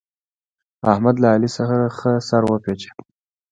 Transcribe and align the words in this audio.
احمد 0.91 1.15
له 1.21 1.27
علي 1.33 1.49
څخه 1.57 1.77
سر 2.27 2.41
وپېچه. 2.47 2.91